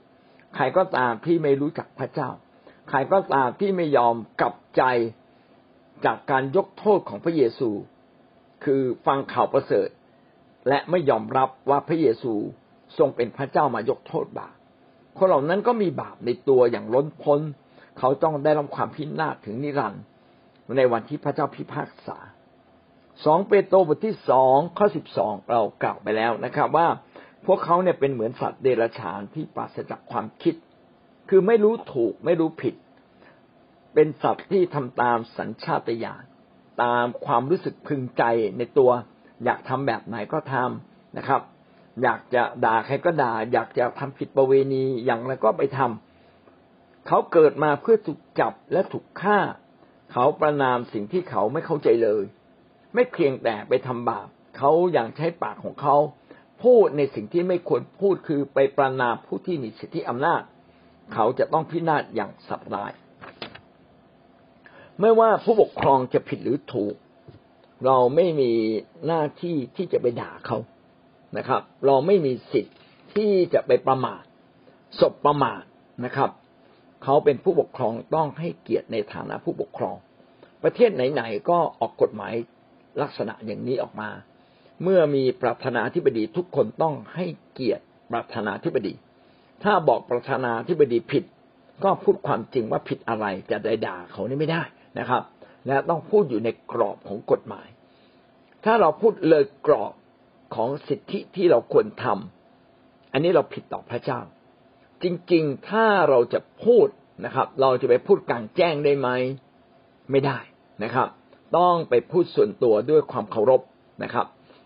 [0.55, 2.29] ใครก็ตามที่ไม่รู้จักพระเจ้า
[2.89, 4.83] ใครก็ตามที่ไม่ยอมกลับใจ
[6.05, 7.69] จากการยกโทษของพระเยซู
[8.63, 9.89] คือฟังข่าวประเสริฐ
[10.67, 12.33] และไม่ยอมรับว่าพระเยซู
[12.97, 14.55] ทรงเป็นพระเจ้ามายกโทษบาป
[15.17, 17.39] คนเหล่านั้นก็มีบาปในตัวอย่างล้นพ้น
[17.99, 20.03] เขาต้องได้รับความพินาศถึงนิรันดร์
[20.77, 22.17] ในวันที่พระเจ้าพิพากษา
[23.25, 26.87] สองเปโตรบทที่สองข้อสิบสองเรากล่าวไปแล้วนะครับ ว่า
[27.45, 30.55] พวกเขาเนี่ยเป็นเหมือนสัตว์เดรัจฉานที่ปราศจากความคิด
[31.29, 32.75] คือไม่รู้ถูกไม่รู้ผิด
[33.93, 36.23] เป็นสัตว์ที่ทำตามสัญชาตญาณ
[36.83, 38.23] ตามความรู้สึกพึงใจ
[38.57, 38.91] ในตัว
[39.43, 41.41] อยากทำแบบไหนก็ทำนะครับ
[42.03, 49.39] อยากจะด่าใครก็ด่า อยากจะทำผิดประเวณีอย่างไรก็ไปทำเขาเกิดมาเพื่อถูกจับและถูกฆ่า
[50.11, 52.23] เขาประนามสิ่งที่เขาไม่เข้าใจเลย
[52.93, 55.95] ไม่เพียงแต่ไปทำบาปเขาอย่างใช้ปากของเขา
[56.63, 60.41] พูดในสิ่งที่ไม่ควรพูดคือไปประนามผู้ที่มีสิทธิอำนาจ
[61.13, 62.91] เขาจะต้องพินาศอย่างสัตว์ร้าย
[64.99, 66.95] ไม่ว่าผู้ปกครองจะผิดหรือถูก
[67.85, 68.51] เราไม่มี
[69.07, 70.57] หน้าที่ที่จะไปด่าเขา
[71.37, 72.75] นะครับ เราไม่มีสิทธิ์
[73.15, 74.23] ที่จะไปประมาท
[74.99, 75.63] ศพประมาท
[76.05, 76.29] นะครับ
[77.03, 79.95] เขาเป็นผู้ปกครองต้องให้เกียรติในฐานะผู้ปกครอง
[80.63, 82.33] ประเทศไหนๆก็ออกกฎหมาย
[83.01, 84.09] ลักษณะอย่างนี้ออกมา
[84.83, 88.93] เมื่อมีประธานาธิบดีทุกคนต้องให้เกียรติประธานาธิบดี
[89.63, 91.23] ถ้าบอกประธานาธิบดีผิด
[91.83, 94.63] ก็พูดความจริงว่าผิดอะไรจะได้ด่าเขานี่ไม่ได้
[94.99, 95.23] นะครับ
[95.67, 97.67] และต้องพูดอยู่ในกรอบของกฎหมาย
[98.65, 99.93] ถ้าเราพูดเลยกรอบ
[100.55, 104.19] ของสิทธิที่เราควรทำอันนี้เราผิดต่อพระเจ้า
[105.03, 106.87] จริงๆ ถ้าเราจะพูด
[107.25, 109.09] นะครับ เราจะไปพูดกลางแจ้งได้ไหม
[110.11, 110.39] ไม่ได้
[110.83, 111.07] นะครับ
[111.57, 113.61] ต้องไปพูดส่วนตัวด้วยความเคารพ
[114.03, 114.25] นะครับ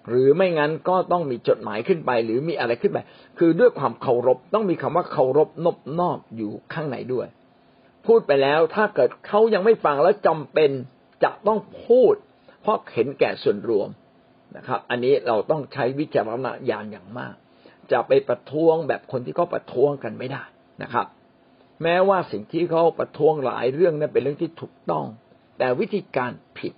[0.10, 3.00] หรือไม่งั้นก็ต้องมีจดหมายขึ้นไป หรือมีอะไรขึ้นไป
[3.40, 7.28] คือด้วยความเคารพต้องมีคำว่าเคารพนบนอบอยู่ข้างในด้วย
[8.06, 10.72] พูดไปแล้วถ้าเกิดเขายังไม่ฟังแล้วจำเป็น
[11.24, 12.14] จะต้องพูด
[12.62, 13.90] เพราะเห็นแก่ส่วนรวม
[14.58, 17.34] นะครับ อันนี้เราต้องใช้วิจารณญาณอย่างมาก
[17.92, 20.44] จะไปประท้วงแบบคนที่เขาประท้วงกันไม่ได้
[20.84, 21.06] นะครับ
[21.84, 25.06] แม้ว่าสิ่งที่เขาประท้วงหลายเรื่องนั้นเป็นเรื่องที่ถูกต้อง
[25.58, 26.74] แต่วิธีการผิด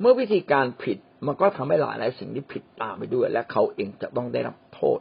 [0.00, 4.98] เมื่อวิธีการผิด มันก็ทำให้หลายหลายสิ่งที่ผิดตามไปด้วย และเขาเองจะต้องได้รับโทษ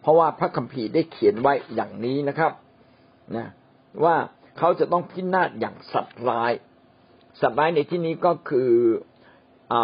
[0.00, 2.52] เพราะว่าพระคัมภีร์ได้เขียนไว้อย่างนี้นะครับ
[3.36, 3.48] นะ
[4.04, 4.16] ว่า
[4.58, 6.52] เขาจะต้องพินาศอย่างสัตว์ร้าย
[7.40, 8.70] สัตว์ร้ายในที่นี้ก็คือ
[9.72, 9.74] อ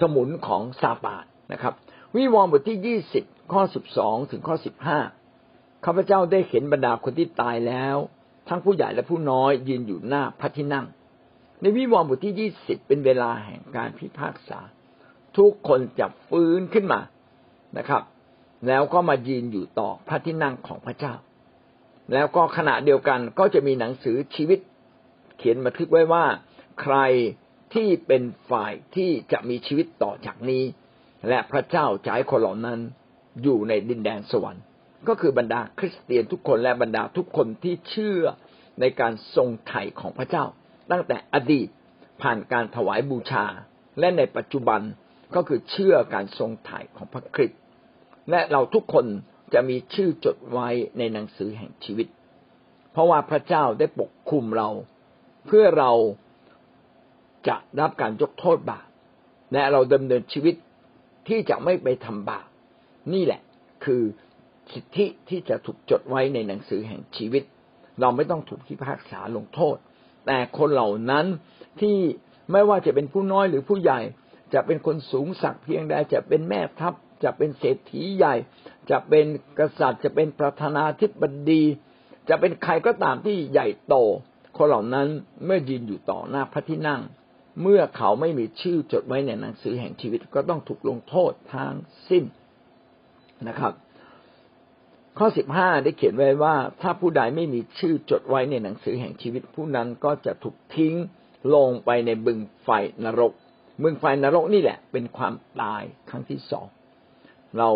[0.00, 1.74] สมุนของซาตานนะครับ
[2.16, 4.98] วิวรณ์บทที่ยี่สิบข้อสิบสองถึงข้อสิบห้า
[5.84, 7.96] ข้าพเจ้าได้เห็นบรรดาคนที่ตายแล้ว
[8.48, 10.86] ทั้งผู้ใหญ่และผู้น้อยยืนอยู่หน้าพระที่นั่ง
[11.64, 14.60] ในวิวรณ์บทที่ยี่สิบเป็นเวลาแห่งการพิพากษา
[15.36, 17.00] ทุกคนจะฟื้นขึ้นมา
[17.78, 18.02] นะครับ
[18.68, 21.14] แล้วก็มายืนอยู่ต่อพระที่นั่งของพระเจ้า
[22.12, 24.58] แล้วก็ขณะเดียวกันก็จะมีหนังสือชีวิต
[25.36, 26.24] เขียนบันทึกไว้ว่า
[26.80, 26.96] ใคร
[27.74, 30.64] ที่เป็นฝ่ายที่จะมีชีวิตต่อจากนี้
[31.28, 32.80] และพระเจ้าจะให้คนเหล่านั้น
[33.42, 34.64] อยู่ในดินแดนสวรรค์
[35.08, 38.20] ก็คือบรรดาคริสเตียนทุกคนและบรรดาทุกคนที่เชื่อ
[38.80, 40.46] ในการทรงไถ่ของพระเจ้า
[40.90, 41.68] ตั้งแต่อดีต
[42.22, 43.44] ผ่านการถวายบูชา
[43.98, 44.80] และในปัจจุบัน
[45.34, 47.60] ก็คือเชื่อการทรงไถ่ของพระคริสต์
[48.30, 49.06] และเราทุกคน
[49.54, 50.68] จะมีชื่อจดไว้
[50.98, 52.08] ในหนังสือแห่งชีวิต
[52.92, 54.68] เพราะว่าพระเจ้าได้ปกคุมเรา
[55.46, 55.92] เพื่อเรา
[57.48, 58.86] จะรับการยกโทษบาป
[59.52, 60.54] และเราดำเนินชีวิต
[61.28, 62.46] ที่จะไม่ไปทำบาป
[63.12, 63.40] นี่แหละ
[63.84, 64.02] คือ
[64.72, 67.42] สิทธิที่จะถูกจดไว้ในหนังสือแห่งชีวิต
[68.00, 69.76] เราไม่ต้องถูกพิพากษาลงโทษ
[70.26, 71.26] แต่คนเหล่านั้น
[71.80, 71.96] ที่
[72.52, 74.00] ไม่ว่าจะเป็นผู้น้อยหรือผู้ใหญ่
[74.54, 78.34] จะเป็นคนสูงสักเพียงใดจะเป็นแม่ทัพ จะเป็นเศรษฐีใหญ่
[78.90, 79.26] จะเป็น
[79.58, 81.62] กษัตริย์ จะเป็นประธานาธิบดี
[82.28, 83.94] จะเป็นใครก็ตามที่ใหญ่โต
[84.56, 85.08] คนเหล่านั้น
[85.44, 87.00] เมื่อยืนอยู่ต่อหน้าพระที่นั่ง
[87.62, 91.72] เมื่อเขาไม่มีชื่อจดไว้ในหนังสือแห่งชีวิตก็ต้องถูกลงโทษทาง
[92.08, 92.24] สิ้น
[93.48, 93.72] นะครับ
[95.18, 100.94] ข้อสิบห้าได้เขียนไว้ว่า ถ้าผู้ใดไม่มีชื่อจดไว้ในหนังสือแห่งชีวิตผู้นั้นก็จะถูกทิ้ง
[101.54, 102.68] ลงไปในบึงไฟ
[103.04, 103.32] นรก
[103.82, 106.66] บึงไฟนรกนี่แหละ เป็นความตายครั้งที่สอง
[107.58, 107.70] เรา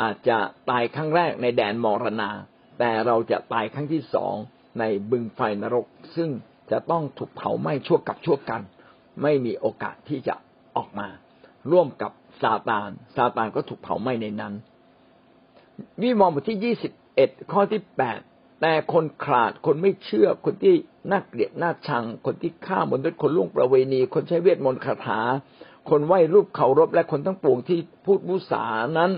[0.00, 0.38] อาจจะ
[0.70, 2.30] ตายครั้งแรกในแดนมรณา
[2.78, 4.34] แต่เราจะตายครั้งที่สอง
[4.80, 6.30] ในบึงไฟนรก ซึ่ง
[6.70, 8.62] จะต้องถูกเผาไหม้ชั่วกับชั่วกัน
[9.22, 10.34] ไม่มีโอกาสที่จะ
[10.76, 11.08] ออกมา
[11.70, 14.54] ร่วมกับซาตานซาตานก็ถูกเผาไหม้ในนั้น
[16.02, 18.20] วิมองบทที่ยี่สิบเอ็ดข้อที่แปด
[18.60, 20.74] แต่คนขาดคนไม่เชื่อคนที่
[21.10, 25.20] น่าเกลียดน่าชัง คนที่ฆ่ามนุษย์คนล่วงประเวณี คนใช้เวทมนต์คาถา
[25.90, 28.64] คนไหว้รูปเคารพและคนทั้งปวงที่พูดมุสา
[28.98, 29.10] นั้น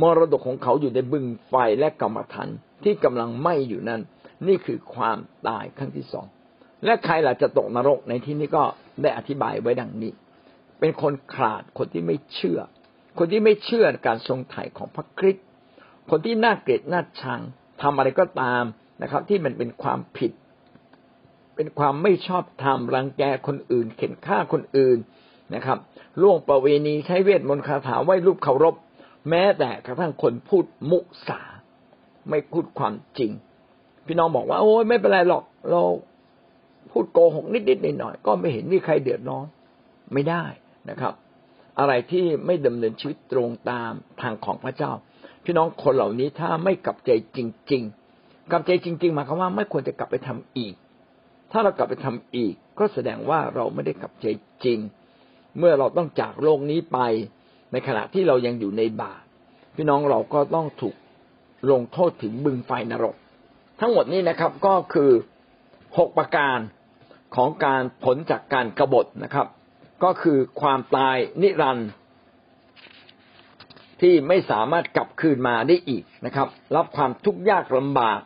[0.00, 2.48] มรดกของเขาอยู่ในบึงไฟและกรรมฐาน
[2.84, 4.00] ที่กำลังไหม้อยู่นั้น
[4.46, 6.26] นี่คือความตายครั้งที่สอง
[6.84, 8.64] และใครล่ะจะตกนรกในที่นี้ก็
[9.02, 10.12] ได้อธิบายไว้ดังนี้
[10.80, 12.60] เป็นคนขาดคนที่ไม่เชื่อ
[13.18, 15.45] คนที่ไม่เชื่อการทรงไถ่ของพระคริสต์
[16.10, 17.40] คนที่น่าเกลียดน่าชัง
[17.82, 18.62] ทำอะไรก็ตาม
[19.02, 20.32] นะครับ ที่มันเป็นความผิด
[21.56, 24.98] เป็นความไม่ชอบธรรมรังแกคนอื่น เข็นฆ่าคนอื่น
[25.54, 25.78] นะครับ
[26.22, 28.74] ล่วงประเวณีใช้เวทมนต์คาถาไหว้รูปเคารพ
[29.30, 31.40] แม้แต่กระทั่งคนพูดมุสา
[32.30, 33.32] ไม่พูดความจริง
[34.06, 35.82] พี่น้องบอกว่า โอ้ยไม่เป็นไรหรอก เรา
[36.90, 39.46] พูดโกหกนิดๆหน่อยๆก็ไม่เห็นมีใครเดือดร้อน
[40.12, 40.44] ไม่ได้
[40.90, 41.14] นะครับ
[41.78, 44.92] อะไรที่ไม่ดำเนินชีวิตตรงตามทางของพระเจ้า
[45.46, 47.38] พี่น้องคนเหล่านี้ถ้าไม่กลับใจจ
[47.72, 47.82] ริง
[48.16, 50.74] ๆ กลับใจจริง ๆ หมายความว่าไม่ควรจะกลับไปทำอีก
[51.52, 54.26] ถ้าเรากลับไปทำอีก ก็แสดงว่าเราไม่ได้กลับใจ
[54.64, 54.78] จริง
[55.58, 56.98] เมื่อเราต้องจากโลกนี้ไป
[57.72, 59.22] ในขณะที่เรายังอยู่ในบาป
[59.76, 60.96] พี่น้องเราก็ต้องถูก
[61.70, 63.14] ลงโทษถึงบึงไฟนรก
[63.80, 65.10] ทั้งหมดนี้นะครับก็คือ
[65.98, 66.58] หกประการ
[67.36, 69.46] ของการผลจากการกรบฏนะครับ
[70.04, 71.88] ก็คือความตายนิรันดร์
[74.00, 78.20] ที่ไม่สามารถกลับคืนมาได้อีกนะครับ รับความทุกข์ยากลำบาก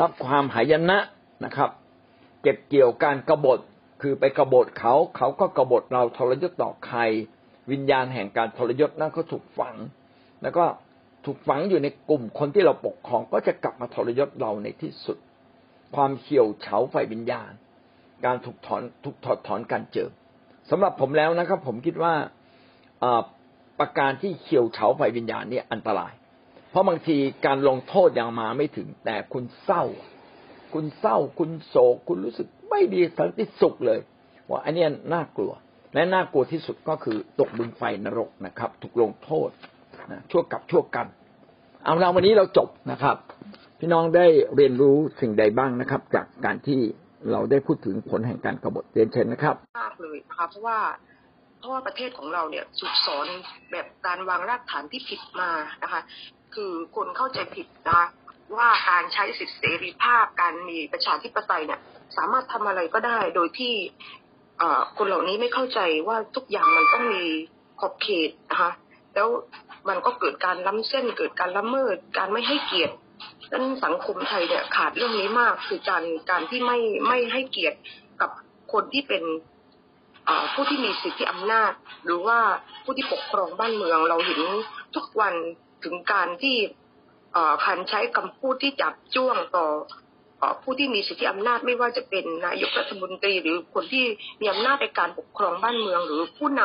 [0.00, 0.98] รับความหายนะ
[1.44, 1.70] นะครับ
[2.42, 3.58] เก็บเกี่ยวการกรบฏ
[4.02, 7.00] คือไปกรบฏเขา เขาก็กรบฏเราทรยศต่อใคร
[7.72, 9.76] วิญญาณแห่งการทรยศนั้นก็ถูกฝัง
[10.42, 10.64] แล้วก็
[11.24, 15.16] ถูกฝังอยู่ในกลุ่มคนที่เราปกครองก็จะกลับมาทรยศเราในที่สุด
[15.94, 17.50] ความเขียวเฉาไฟวิญญาณ
[18.24, 20.08] การถูกถอนถูกถอดถอนการเจอ
[20.70, 22.14] สำหรับผมแล้วนะครับ ผมคิดว่า
[23.78, 26.12] ประการที่เขียวเฉาไฟวิญญาณนี่อันตราย
[26.70, 29.84] เพราะบางทีการลงโทษยังมาไม่ถึง แต่คุณเศร้า
[30.74, 34.00] คุณเศร้า คุณโศก คุณรู้สึกไม่มีสันติสุขเลย
[34.48, 35.52] ว่าอันนี้น่ากลัว
[35.94, 39.50] และน่ากลัวที่สุดก็คือตกบึงไฟนรกนะครับ ถูกลงโทษ
[40.10, 41.06] นะชั่วกับชั่วกัน
[41.84, 43.16] เอาเราวันนี้เราจบนะครับ
[43.78, 46.80] พี่น้องได้เรียนรู้สิ่งใดบ้างนะครับ จากการที่
[47.30, 50.78] เราได้พูดถึงผลแห่งการกบฏเรียนเชิญนะครับมากเลยนะครับเพราะว่า
[51.62, 53.26] เพราะว่าประเทศของเราเนี่ยสุกสอน
[53.72, 55.50] แบบการวางรากฐานที่ผิดมา
[55.82, 56.02] นะคะ
[56.54, 58.06] คือคนเข้าใจผิดนะคะ
[58.56, 61.80] ว่าการใช้สิทธิเสรีภาพการมีประชาธิปไตยเนี่ย
[62.16, 63.74] สามารถทำอะไรก็ได้โดยที่
[64.98, 67.24] คนเหล่านี้ไม่เข้าใจว่าทุกอย่างมันต้องมี
[67.80, 68.70] ขอบเขตนะคะ
[69.14, 69.28] แล้ว
[69.88, 72.94] มันก็เกิดการล้ำเส้นเกิดการละเมิด การไม่ให้เกียรติ
[73.52, 77.78] นั้นสังคมไทยเนี่ยขาดเรื่องนี้มากคือการการที่ไม่ไม่ให้เกียรติ
[78.20, 78.30] กับ
[78.72, 79.22] คนที่เป็น
[80.54, 81.72] ผู้ที่มีสิทธิอำนาจ
[82.04, 82.38] หรือว่า
[82.84, 84.40] ผู้ที่ปกครองบ้านเมือง เราเห็น
[84.94, 85.34] ทุกวัน
[85.84, 86.56] ถึงการที่
[87.66, 89.66] การใช้คำพูดที่จับจ้วงต่อ
[90.62, 94.04] ผู้ที่มีสิทธิอำนาจไม่ว่าจะเป็นนายกรัฐมนตรี หรือคนที่
[94.40, 96.62] มีอำนาจในการปกครองบ้านเมือง หรือผู้น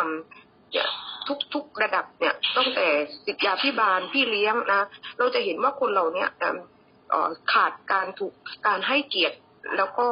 [0.58, 2.88] ำทุกๆระดับเนี่ยตั้งแต่
[3.25, 4.82] สิทธยาพิบาลพี่เลี้ยงนะ
[5.17, 6.25] เราจะเห็นว่าคนเหล่านี้
[7.53, 8.34] ขาดการถูก
[8.67, 9.38] การให้เกียรติ
[9.77, 10.08] แล้วก็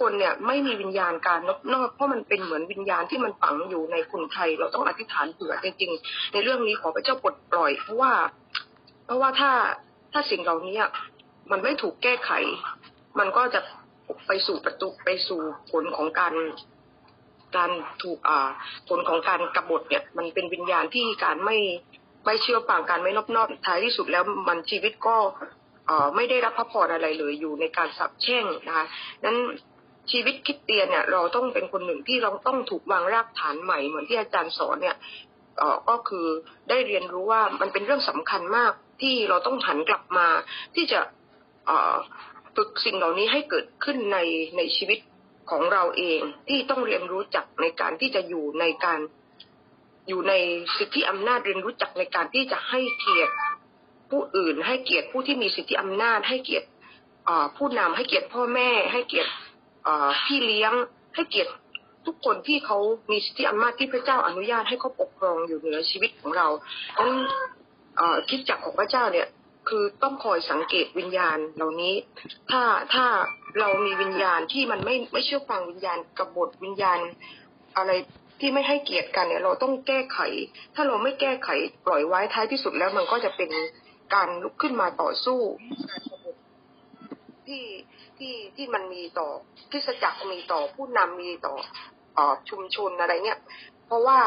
[0.00, 8.12] คนเนี่ยไม่มีวิญญาณการนอบนอบเพราะมันเป็นเหมือนวิญญาณที่มันฝังอยู่ในคนไทย เราต้องอธิษฐานเผื่อจริงๆ ในเรื่องนี้ขอพระเจ้าปลดปล่อย เพราะว่า
[9.06, 9.52] เพราะว่าถ้า
[10.12, 10.78] ถ้าสิ่งเหล่านี้
[11.50, 12.30] มันไม่ถูกแก้ไข
[13.18, 13.60] มันก็จะ
[14.26, 15.40] ไปสู่ประตูไปสู่
[15.70, 16.34] ผลของการ
[17.56, 17.70] การ
[18.02, 18.48] ถูกอ่า
[18.88, 21.58] ผลของการกบฏเนี่ย มันเป็นวิญญาณที่การไม่
[22.24, 25.16] ไม่เชื่อฟังการไม่นอบนอบท้ายที่สุดแล้วมันชีวิตก็
[26.16, 28.86] ไม่ได้รับพระพรอะไรเลยอยู่ในการสับแช่งนะคะ
[29.24, 29.38] นั้น
[30.10, 34.96] ชีวิตคิดเตียนเนี่ยเราต้องเป็นคนหนึ่งที่เราต้องถูกวางรากฐานใหม่เหมือนที่อาจารย์สอนเนี่ย
[35.60, 36.26] อ่อก็คือ
[36.68, 38.72] ได้เรียนรู้ว่ามันเป็นเรื่องสำคัญมาก
[39.02, 40.26] ที่เราต้องหันกลับมา
[40.74, 41.00] ที่จะ
[42.56, 44.18] ฝึกสิ่งเหล่านี้ให้เกิดขึ้นใน
[44.56, 44.98] ในชีวิต
[45.50, 49.00] ของเราเองที่ต้องเรียนรู้จักในการที่จะอยู่ในการ
[50.08, 50.34] อยู่ใน
[50.76, 53.34] สิทธิอำนาจเรียนรู้จักในการที่จะให้เกียรติ
[54.10, 56.68] ผู้อื่น ให้เกียรติผู้ที่มีสิทธิอำนาจ ให้เกียรติ
[57.56, 59.32] ผู้นำให้เกียรติพ่อแม่ ให้เกียรติ
[60.24, 60.72] พี่เลี้ยง
[61.14, 61.52] ให้เกียรติ
[62.06, 62.78] ทุกคนที่เขา
[63.10, 66.48] มีสิทธิอำนาจที่พระเจ้าอนุญาตให้เขาปกครองอยู่เหนือชีวิตของเรา
[66.96, 67.20] ดังนั้น
[68.28, 69.28] คิดจักของพระเจ้าเนี่ย
[69.68, 71.94] คือต้องคอยสังเกตวิญญาณเหล่านี้
[72.50, 72.62] ถ้า
[72.94, 73.06] ถ้า
[73.60, 76.98] เรามีวิญญาณที่มันไม่ไม่เชื่อฟังวิญญาณกบฏวิญญาณ
[77.76, 77.90] อะไร
[78.40, 80.18] ที่ไม่ให้เกียรติกันเนี่ย เราต้องแก้ไข
[80.74, 81.48] ถ้าเราไม่แก้ไข
[81.86, 83.50] ปล่อยไว้ท้ายที่สุดแล้วมันก็จะเป็น
[84.14, 85.40] การลุกขึ้นมาต่อสู้
[87.46, 87.64] ที่
[88.18, 89.28] ที่ที่มันมีต่อ
[89.70, 91.54] ที่สจักมีต่อผู้นำมีต่อ
[92.18, 93.38] อชุมชนอะไรเนี่ย
[93.86, 94.18] เพราะว่า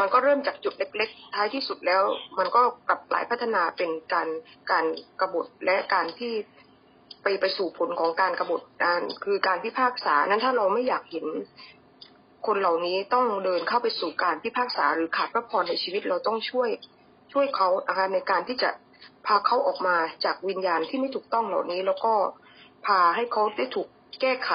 [0.00, 2.02] มันก็เริ่มจากจุดเล็กๆ ท้ายที่สุดแล้ว
[2.38, 4.28] มันก็กลับหลายพัฒนาเป็นการ
[4.70, 4.84] การ
[5.20, 6.32] กรบฏและการที่
[7.22, 11.26] ไปไปสู่ผลของการกบฏการคือการพิพากษานั้นถ้าเราไม่อยากเห็น
[12.46, 16.70] คนเหล่านี้ต้องเดินเข้าไปสู่การพิพากษาหรือขาดพระพรในชีวิตเราต้องช่วย
[17.32, 18.70] ช่วยเขานะคะในการที่จะ
[19.26, 22.12] พาเขาออกมาจากวิญญาณที่ไม่ถูกต้องเหล่านี้ แล้วก็
[22.86, 23.88] พาให้เขาได้ถูก
[24.20, 24.50] แก้ไข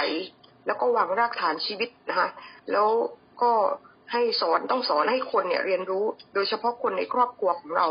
[0.66, 2.30] แล้วก็วางรากฐานชีวิตนะคะ
[2.72, 2.90] แล้ว
[3.42, 3.52] ก็
[4.12, 7.88] ให้สอนต้องสอนให้คนเนี่ยเรียนรู้ โดยเฉพาะคนในครอบครัวของเรา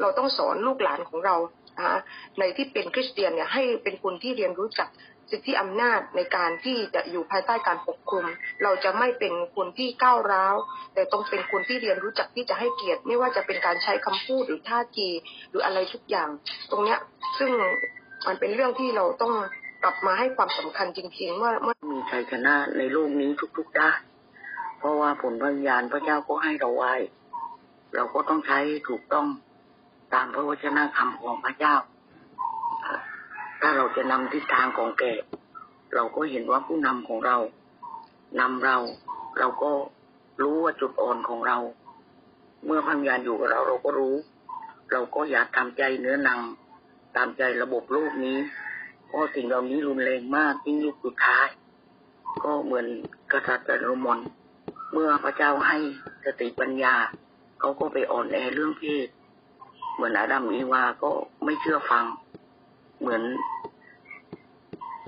[0.00, 1.36] เราต้องสอนลูกหลานของเรา
[1.78, 1.98] นะะ
[2.38, 4.88] ในที่เป็นคริสเตียนเนี่ยให้เป็นคนที่เรียนรู้จัก
[5.30, 8.24] สิทธิอำนาจในการที่จะอยู่ภายใต้การปกคลุม
[8.62, 10.56] เราจะไม่เป็นคนที่ก้าวร้าว
[10.94, 15.08] แต่ต้องเป็นคนที่เรียนรู้จักที่จะให้เกียรติ ไม่ว่าจะเป็นการใช้คำพูดหรือท่าที
[15.50, 16.28] หรืออะไรทุกอย่าง
[16.70, 16.98] ตรงเนี้ย
[17.38, 17.50] ซึ่ง
[18.26, 19.34] มันเป็นเรื่องที่เราต้อง
[19.84, 24.00] กลับมาให้ความสำคัญจริงๆว่าเมื่อมีชัยชนะในโลกนี้ทุกๆด้าน
[24.78, 26.94] เพราะว่าผลพยานพระเจ้าก็ให้เราไว้
[27.94, 28.58] เราก็ต้องใช้
[28.88, 29.26] ถูกต้อง
[30.14, 31.74] ตามพระวจนะคำของพระเจ้า
[33.66, 35.04] ถ้าเราจะนำทิศทางของแก
[35.94, 37.36] เราก็เห็นว่าผู้นำของเรา
[38.40, 38.76] นำเรา
[39.38, 39.70] เราก็
[40.42, 41.58] รู้ว่าจุดอ่อนของเรา
[42.64, 44.14] เมื่อพระวิญญาณอยู่กับเรา เราก็รู้
[44.90, 46.40] เราก็อยากตามใจเนื้อนัง
[47.16, 48.38] ตามใจระบบโลกนี้
[49.06, 51.46] เพราะสิ่งเหล่านี้รุนแรงมากยิ่งยุคสุดท้าย
[52.44, 52.86] ก็เหมือน
[53.32, 54.18] กษัตริย์โรมอน
[54.92, 55.78] เมื่อพระเจ้าให้
[56.24, 56.94] สติปัญญา
[57.60, 59.06] เขาก็ไปอ่อนแอเรื่องเพศ
[59.94, 61.10] เหมือนอาดัมอีวาก็
[61.44, 62.06] ไม่เชื่อฟัง
[63.00, 63.22] เหมือน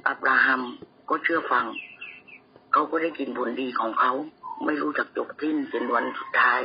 [0.07, 0.63] อับราฮัม
[1.09, 1.67] ก็เชื่อฟัง
[2.73, 4.13] เขาก็ได้กินผลดีของเขา
[4.65, 6.61] ไม่รู้จักจบทิ้นเป็นวันสุดท้าย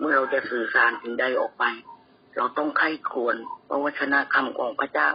[0.00, 1.64] เมื่อเราจะสื่อสารถึงใดออกไป
[2.36, 3.36] เราต้องไข้ควร
[3.66, 5.08] เพราะวชนะคำของพระเจ้า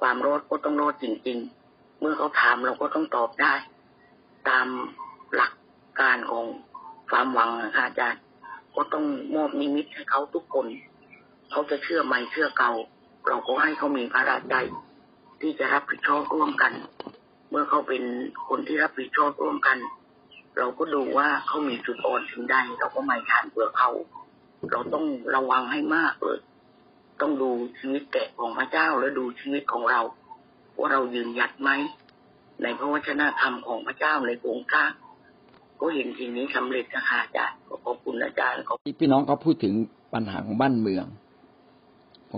[0.00, 3.54] ความรอดก็ต้องรอดจริง ๆ เมื่อเขาถามเราก็ต้องตอบได้
[4.48, 4.66] ตาม
[5.34, 5.52] หลัก
[6.00, 6.44] การของ
[7.10, 8.22] ความหวังนะอาจารย์
[8.76, 10.66] ก็ต้องมอบนิมิตให้เขาทุกคน
[11.50, 12.72] เขาจะเชื่อใหม่เชื่อเก่า
[13.28, 14.54] เราก็ให้เขามีพระใจ
[15.40, 16.72] ที่จะรับผิดชอบร่วมกัน
[17.50, 18.02] เมื่อเขาเป็น
[18.48, 19.78] คนที่รับผิดชอบร่วมกัน
[20.58, 23.90] เราก็ดูว่าเขามีจุดอ่อนถึงใดเราก็ไม่ทานเปลือเขา
[24.70, 26.38] เราต้องระวังให้มากเลย
[27.20, 30.00] ต้องดูชีวิตแกะของพระเจ้าและดูชีวิตของเรา
[30.78, 31.70] ว่าเรายืนหยัดไหม
[32.62, 34.84] ในพระวจนะธรรมของพระเจ้าในองค์กา
[35.80, 39.74] ก็เห็นทีนี้สำเร็จนะคะอาจารย์ขอบคุณอาจารย์ขอบพี่น้องเขาพูดถึง
[40.14, 41.06] ปัญหาของบ้านเมือง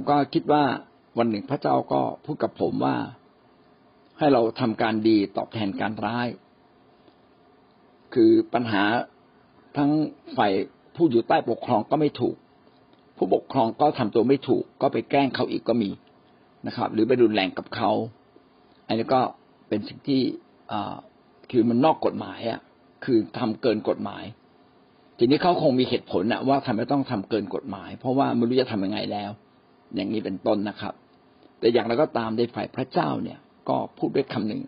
[0.00, 0.64] ผมก็คิดว่า
[1.18, 2.96] วันหนึ่งพระเจ้าก็พูดกับผมว่า
[4.18, 6.28] ให้เราทำการดีตอบแทนการร้าย
[8.14, 8.82] คือปัญหา
[9.76, 9.90] ทั้ง
[10.36, 10.52] ฝ่าย
[10.96, 12.36] ผู้อยู่ใต้ปกครองก็ไม่ถูก
[13.16, 15.90] ผู้ปกครองก็ทำตัวไม่ถูก ก็ไปแกล้งเขาอีกก็มี
[16.66, 17.90] นะครับ หรือไปรุนแรงกับเขา
[18.86, 19.20] อันนี้ก็
[19.68, 20.20] เป็นสิ่งที่
[21.50, 22.60] คือมันนอกกฎหมายอะ
[23.04, 24.24] คือทำเกินกฎหมาย
[25.18, 29.32] ทีนี้เขาคงมีเหตุผลนะว่าทำไมต้องทำเกินกฎหมาย เพราะว่าไม่รู้จะทำยังไงแล้ว
[29.94, 30.94] อย่างนี้เป็นต้นนะครับ
[31.58, 34.62] แต่อย่างไรก็ตามในฝ่ายพระเจ้าเนี่ยก็พูดด้วยคำหนึ่ง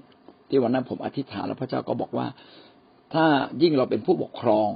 [0.48, 2.26] ที่วันนั้นผมอธิษฐานแล้วพระเจ้าก็บอกว่า
[3.14, 3.26] ถ้า
[3.62, 4.70] ยิ่งเราเป็นผู้ปกครอง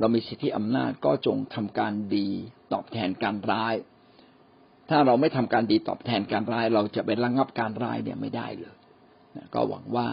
[0.00, 2.28] เรามีสิทธิอำนาจก็จงทำการดี
[2.72, 3.74] ตอบแทนการร้าย
[4.90, 8.74] ถ้าเราไม่ทำการดีตอบแทนการร้าย เราจะไประงับการร้ายเนี่ยไม่ได้เลย
[9.54, 10.06] ก็หวังว่า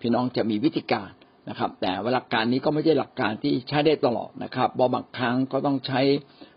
[0.00, 1.10] พี่น้องจะมีวิธีการ
[1.48, 6.00] นะครับ แต่หลักการนี้ก็ไม่ใช่หลักการที่ใช้ได้ตลอดนะครับบางครั้งก็ต้องใช้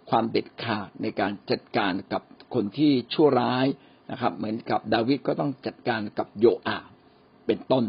[0.10, 2.22] ความเด็ดขาดในการจัดการกับ
[2.54, 3.66] คนที่ชั่วร้าย
[4.12, 6.90] นะครับ เหมือนกับดาวิดก็ต้องจัดการกับโยอาบ
[7.48, 7.86] เป็นต้น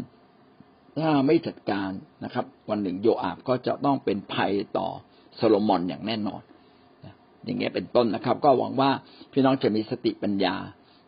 [0.99, 1.89] ถ้าไม่จัดการ
[2.23, 4.87] นะครับ วันหนึ่งโยอาบก็จะต้องเป็นภัยต่อ
[5.35, 6.41] โซโลมอนอย่างแน่นอน
[7.45, 8.91] อย่างเงี้ยเป็นต้นนะครับ ก็หวังว่า
[9.31, 10.55] พี่น้องจะมีสติปัญญา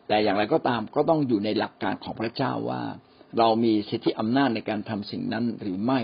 [0.08, 2.82] แต่อย่างไรก็ตามก็ต้องอยู่ในหลักการของพระเจ้าว่า
[3.38, 6.00] เรามีสิทธิอำนาจในการทำสิ่งนั้นหรือไม่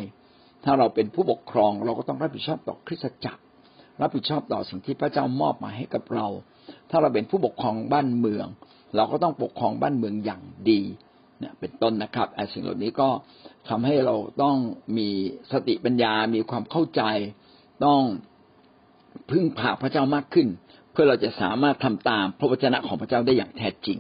[0.64, 3.42] ถ้าเราเป็นผู้ปกครองเราก็ต้องรับผิดชอบต่อคริสตจักร
[4.00, 6.26] รับผิดชอบต่อสิ่งที่พระเจ้ามอบมาให้กับเรา
[6.90, 8.46] ถ้าเราเป็นผู้ปกครองบ้านเมือง
[8.96, 10.81] เราก็ต้องปกครองบ้านเมืองอย่างดี
[11.38, 13.09] เนี่ยเป็นต้นนะครับไอ้สิ่งเหล่านี้ก็
[13.68, 14.57] ทำให้เราต้อง
[14.98, 15.09] มี
[15.53, 17.03] สติปัญญา มีความเข้าใจ
[17.85, 18.03] ต้อง
[19.31, 20.48] พึ่งพาพระเจ้ามากขึ้น
[20.92, 23.98] เพื่อเราจะสามารถทำตามพระวจนะของพระเจ้าได้อย่างแท้จริง